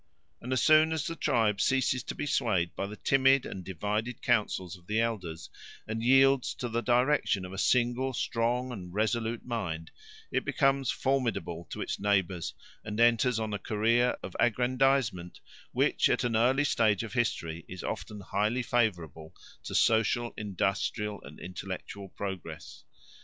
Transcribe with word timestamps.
And 0.41 0.51
as 0.51 0.63
soon 0.63 0.91
as 0.93 1.05
the 1.05 1.15
tribe 1.15 1.61
ceases 1.61 2.01
to 2.05 2.15
be 2.15 2.25
swayed 2.25 2.75
by 2.75 2.87
the 2.87 2.95
timid 2.95 3.45
and 3.45 3.63
divided 3.63 4.23
counsels 4.23 4.75
of 4.75 4.87
the 4.87 4.99
elders, 4.99 5.51
and 5.87 6.01
yields 6.01 6.55
to 6.55 6.67
the 6.67 6.81
direction 6.81 7.45
of 7.45 7.53
a 7.53 7.59
single 7.59 8.11
strong 8.13 8.71
and 8.71 8.91
resolute 8.91 9.45
mind, 9.45 9.91
it 10.31 10.43
becomes 10.43 10.89
formidable 10.89 11.65
to 11.69 11.81
its 11.83 11.99
neighbours 11.99 12.55
and 12.83 12.99
enters 12.99 13.39
on 13.39 13.53
a 13.53 13.59
career 13.59 14.17
of 14.23 14.35
aggrandisement, 14.39 15.39
which 15.71 16.09
at 16.09 16.23
an 16.23 16.35
early 16.35 16.63
stage 16.63 17.03
of 17.03 17.13
history 17.13 17.63
is 17.67 17.83
often 17.83 18.21
highly 18.21 18.63
favourable 18.63 19.35
to 19.65 19.75
social, 19.75 20.33
industrial, 20.35 21.21
and 21.21 21.39
intellectual 21.39 22.09
progress. 22.09 22.85